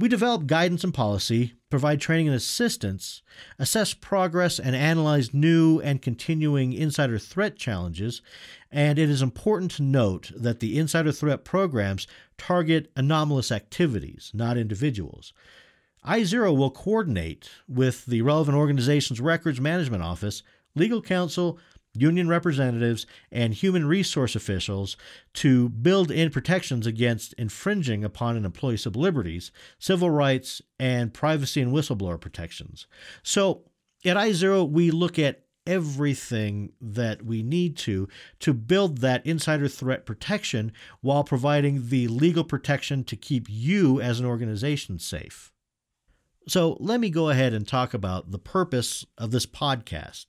We 0.00 0.08
develop 0.08 0.46
guidance 0.46 0.84
and 0.84 0.94
policy, 0.94 1.54
provide 1.70 2.00
training 2.00 2.28
and 2.28 2.36
assistance, 2.36 3.20
assess 3.58 3.94
progress, 3.94 4.60
and 4.60 4.76
analyze 4.76 5.34
new 5.34 5.80
and 5.80 6.00
continuing 6.00 6.72
insider 6.72 7.18
threat 7.18 7.56
challenges. 7.56 8.22
And 8.70 8.96
it 8.96 9.10
is 9.10 9.22
important 9.22 9.72
to 9.72 9.82
note 9.82 10.30
that 10.36 10.60
the 10.60 10.78
insider 10.78 11.10
threat 11.10 11.44
programs 11.44 12.06
target 12.36 12.92
anomalous 12.94 13.50
activities, 13.50 14.30
not 14.32 14.56
individuals. 14.56 15.32
iXero 16.06 16.56
will 16.56 16.70
coordinate 16.70 17.50
with 17.66 18.06
the 18.06 18.22
relevant 18.22 18.56
organization's 18.56 19.20
records 19.20 19.60
management 19.60 20.04
office, 20.04 20.44
legal 20.76 21.02
counsel, 21.02 21.58
union 22.00 22.28
representatives, 22.28 23.06
and 23.30 23.54
human 23.54 23.86
resource 23.86 24.34
officials 24.34 24.96
to 25.34 25.68
build 25.68 26.10
in 26.10 26.30
protections 26.30 26.86
against 26.86 27.32
infringing 27.34 28.04
upon 28.04 28.36
an 28.36 28.44
employee's 28.44 28.82
civil 28.82 29.02
liberties, 29.02 29.50
civil 29.78 30.10
rights, 30.10 30.62
and 30.78 31.14
privacy 31.14 31.60
and 31.60 31.72
whistleblower 31.72 32.20
protections. 32.20 32.86
So 33.22 33.64
at 34.04 34.16
iXero, 34.16 34.68
we 34.68 34.90
look 34.90 35.18
at 35.18 35.44
everything 35.66 36.72
that 36.80 37.22
we 37.22 37.42
need 37.42 37.76
to 37.76 38.08
to 38.40 38.54
build 38.54 38.98
that 38.98 39.24
insider 39.26 39.68
threat 39.68 40.06
protection 40.06 40.72
while 41.02 41.22
providing 41.22 41.90
the 41.90 42.08
legal 42.08 42.42
protection 42.42 43.04
to 43.04 43.14
keep 43.14 43.46
you 43.48 44.00
as 44.00 44.18
an 44.18 44.24
organization 44.24 44.98
safe. 44.98 45.52
So, 46.48 46.78
let 46.80 46.98
me 46.98 47.10
go 47.10 47.28
ahead 47.28 47.52
and 47.52 47.68
talk 47.68 47.92
about 47.92 48.30
the 48.30 48.38
purpose 48.38 49.04
of 49.18 49.30
this 49.30 49.44
podcast. 49.44 50.26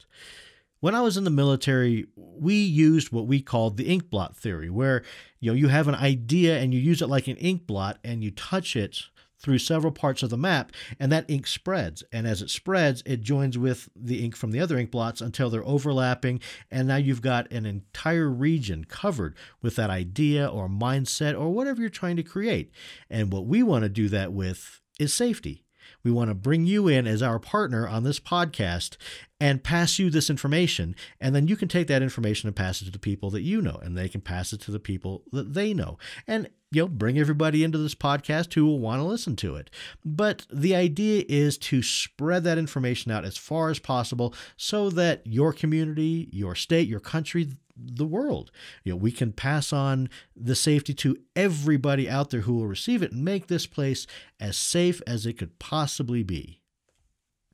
When 0.80 0.94
I 0.94 1.02
was 1.02 1.18
in 1.18 1.24
the 1.24 1.30
military, 1.30 2.06
we 2.16 2.54
used 2.54 3.12
what 3.12 3.26
we 3.26 3.42
called 3.42 3.76
the 3.76 3.86
ink 3.86 4.08
blot 4.08 4.34
theory, 4.34 4.70
where 4.70 5.02
you 5.38 5.50
know 5.50 5.56
you 5.56 5.68
have 5.68 5.88
an 5.88 5.94
idea 5.94 6.58
and 6.58 6.72
you 6.72 6.80
use 6.80 7.02
it 7.02 7.08
like 7.08 7.28
an 7.28 7.36
ink 7.36 7.66
blot 7.66 7.98
and 8.02 8.24
you 8.24 8.30
touch 8.30 8.76
it 8.76 9.02
through 9.38 9.58
several 9.58 9.92
parts 9.92 10.22
of 10.22 10.30
the 10.30 10.36
map, 10.36 10.72
and 10.98 11.10
that 11.10 11.30
ink 11.30 11.46
spreads. 11.46 12.02
And 12.12 12.26
as 12.26 12.42
it 12.42 12.50
spreads, 12.50 13.02
it 13.06 13.22
joins 13.22 13.56
with 13.56 13.88
the 13.96 14.24
ink 14.24 14.36
from 14.36 14.52
the 14.52 14.60
other 14.60 14.78
ink 14.78 14.90
blots 14.90 15.20
until 15.20 15.48
they're 15.48 15.66
overlapping. 15.66 16.40
And 16.70 16.88
now 16.88 16.96
you've 16.96 17.22
got 17.22 17.50
an 17.50 17.64
entire 17.64 18.28
region 18.28 18.84
covered 18.84 19.36
with 19.62 19.76
that 19.76 19.90
idea 19.90 20.46
or 20.46 20.68
mindset 20.68 21.38
or 21.38 21.50
whatever 21.50 21.80
you're 21.80 21.90
trying 21.90 22.16
to 22.16 22.22
create. 22.22 22.70
And 23.08 23.32
what 23.32 23.46
we 23.46 23.62
want 23.62 23.84
to 23.84 23.88
do 23.88 24.08
that 24.10 24.32
with 24.32 24.80
is 24.98 25.14
safety. 25.14 25.64
We 26.02 26.10
want 26.10 26.30
to 26.30 26.34
bring 26.34 26.66
you 26.66 26.88
in 26.88 27.06
as 27.06 27.22
our 27.22 27.38
partner 27.38 27.86
on 27.86 28.04
this 28.04 28.20
podcast 28.20 28.96
and 29.40 29.64
pass 29.64 29.98
you 29.98 30.10
this 30.10 30.30
information. 30.30 30.94
And 31.20 31.34
then 31.34 31.48
you 31.48 31.56
can 31.56 31.68
take 31.68 31.86
that 31.88 32.02
information 32.02 32.46
and 32.46 32.56
pass 32.56 32.82
it 32.82 32.86
to 32.86 32.90
the 32.90 32.98
people 32.98 33.30
that 33.30 33.42
you 33.42 33.62
know, 33.62 33.78
and 33.82 33.96
they 33.96 34.08
can 34.08 34.20
pass 34.20 34.52
it 34.52 34.60
to 34.62 34.70
the 34.70 34.78
people 34.78 35.22
that 35.32 35.54
they 35.54 35.72
know. 35.72 35.98
And 36.26 36.48
you 36.72 36.82
know, 36.82 36.88
bring 36.88 37.18
everybody 37.18 37.64
into 37.64 37.78
this 37.78 37.94
podcast 37.94 38.54
who 38.54 38.64
will 38.64 38.78
want 38.78 39.00
to 39.00 39.04
listen 39.04 39.34
to 39.36 39.56
it. 39.56 39.70
But 40.04 40.46
the 40.52 40.74
idea 40.74 41.24
is 41.28 41.58
to 41.58 41.82
spread 41.82 42.44
that 42.44 42.58
information 42.58 43.10
out 43.10 43.24
as 43.24 43.36
far 43.36 43.70
as 43.70 43.78
possible 43.78 44.34
so 44.56 44.88
that 44.90 45.26
your 45.26 45.52
community, 45.52 46.28
your 46.30 46.54
state, 46.54 46.86
your 46.86 47.00
country, 47.00 47.48
the 47.82 48.06
world. 48.06 48.50
You 48.84 48.92
know, 48.92 48.96
we 48.96 49.12
can 49.12 49.32
pass 49.32 49.72
on 49.72 50.08
the 50.36 50.54
safety 50.54 50.94
to 50.94 51.16
everybody 51.34 52.08
out 52.08 52.30
there 52.30 52.42
who 52.42 52.54
will 52.54 52.66
receive 52.66 53.02
it 53.02 53.12
and 53.12 53.24
make 53.24 53.46
this 53.46 53.66
place 53.66 54.06
as 54.38 54.56
safe 54.56 55.00
as 55.06 55.26
it 55.26 55.34
could 55.34 55.58
possibly 55.58 56.22
be. 56.22 56.60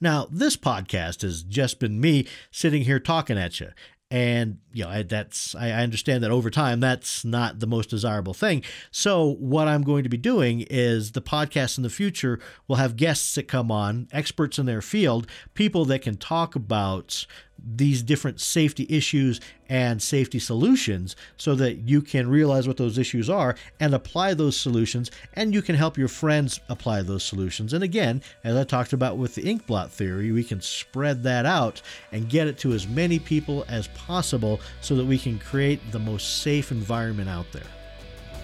Now, 0.00 0.26
this 0.30 0.56
podcast 0.56 1.23
has 1.23 1.42
just 1.42 1.80
been 1.80 2.00
me 2.00 2.26
sitting 2.50 2.83
here 2.83 3.00
talking 3.00 3.38
at 3.38 3.61
you. 3.61 3.71
And 4.09 4.59
you 4.73 4.85
know 4.85 5.02
that's 5.02 5.56
I 5.56 5.73
understand 5.73 6.23
that 6.23 6.30
over 6.30 6.49
time 6.49 6.78
that's 6.78 7.25
not 7.25 7.59
the 7.59 7.66
most 7.66 7.90
desirable 7.90 8.35
thing. 8.35 8.62
So 8.92 9.35
what 9.40 9.66
I'm 9.66 9.83
going 9.83 10.04
to 10.04 10.09
be 10.09 10.16
doing 10.16 10.64
is 10.71 11.11
the 11.11 11.23
podcast 11.23 11.76
in 11.76 11.83
the 11.83 11.90
future 11.90 12.38
will 12.68 12.76
have 12.76 12.95
guests 12.95 13.35
that 13.35 13.49
come 13.49 13.73
on, 13.73 14.06
experts 14.12 14.61
in 14.61 14.66
their 14.66 14.80
field, 14.80 15.26
people 15.54 15.85
that 15.87 16.02
can 16.02 16.16
talk 16.16 16.54
about 16.54 17.26
these 17.64 18.02
different 18.02 18.40
safety 18.40 18.86
issues 18.88 19.40
and 19.68 20.00
safety 20.00 20.38
solutions 20.38 21.16
so 21.36 21.54
that 21.54 21.78
you 21.78 22.00
can 22.00 22.28
realize 22.28 22.68
what 22.68 22.76
those 22.76 22.98
issues 22.98 23.28
are 23.28 23.56
and 23.80 23.94
apply 23.94 24.34
those 24.34 24.56
solutions 24.56 25.10
and 25.34 25.52
you 25.52 25.62
can 25.62 25.75
help 25.75 25.98
your 25.98 26.08
friends 26.08 26.60
apply 26.68 27.02
those 27.02 27.25
solutions. 27.25 27.72
And 27.72 27.82
again 27.82 28.22
as 28.44 28.56
i 28.56 28.64
talked 28.64 28.92
about 28.92 29.16
with 29.16 29.34
the 29.34 29.42
ink 29.42 29.66
blot 29.66 29.90
theory 29.90 30.30
we 30.32 30.44
can 30.44 30.60
spread 30.60 31.22
that 31.25 31.46
out 31.46 31.82
and 32.12 32.28
get 32.28 32.46
it 32.46 32.58
to 32.58 32.72
as 32.72 32.86
many 32.86 33.18
people 33.18 33.64
as 33.68 33.88
possible 33.88 34.60
so 34.80 34.94
that 34.94 35.04
we 35.04 35.18
can 35.18 35.38
create 35.38 35.80
the 35.92 35.98
most 35.98 36.42
safe 36.42 36.70
environment 36.70 37.28
out 37.28 37.50
there. 37.52 37.62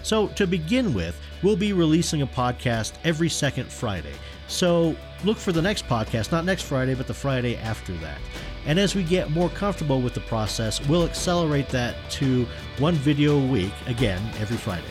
So 0.01 0.27
to 0.29 0.45
begin 0.45 0.93
with 0.93 1.19
we'll 1.43 1.55
be 1.55 1.73
releasing 1.73 2.21
a 2.21 2.27
podcast 2.27 2.93
every 3.03 3.29
second 3.29 3.71
friday. 3.71 4.13
So 4.47 4.95
look 5.23 5.37
for 5.37 5.51
the 5.51 5.61
next 5.61 5.87
podcast 5.87 6.31
not 6.31 6.43
next 6.43 6.63
friday 6.63 6.93
but 6.93 7.07
the 7.07 7.13
friday 7.13 7.55
after 7.57 7.93
that 7.97 8.19
and 8.65 8.79
as 8.79 8.95
we 8.95 9.03
get 9.03 9.29
more 9.31 9.49
comfortable 9.49 10.01
with 10.01 10.13
the 10.13 10.21
process, 10.21 10.85
we'll 10.87 11.03
accelerate 11.03 11.69
that 11.69 11.95
to 12.11 12.47
one 12.79 12.95
video 12.95 13.37
a 13.37 13.47
week, 13.47 13.73
again, 13.87 14.21
every 14.39 14.57
Friday. 14.57 14.83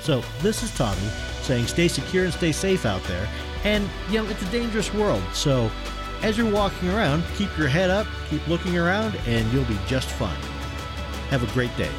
So, 0.00 0.22
this 0.40 0.62
is 0.62 0.76
Tommy 0.76 1.08
saying 1.42 1.66
stay 1.66 1.88
secure 1.88 2.24
and 2.24 2.32
stay 2.32 2.52
safe 2.52 2.86
out 2.86 3.02
there. 3.04 3.28
And, 3.64 3.88
you 4.10 4.22
know, 4.22 4.28
it's 4.30 4.42
a 4.42 4.50
dangerous 4.50 4.92
world. 4.94 5.22
So, 5.32 5.70
as 6.22 6.38
you're 6.38 6.50
walking 6.50 6.88
around, 6.90 7.24
keep 7.34 7.56
your 7.58 7.68
head 7.68 7.90
up, 7.90 8.06
keep 8.30 8.46
looking 8.46 8.76
around, 8.78 9.16
and 9.26 9.50
you'll 9.52 9.64
be 9.64 9.78
just 9.86 10.08
fine. 10.08 10.36
Have 11.30 11.42
a 11.42 11.52
great 11.52 11.76
day. 11.76 11.90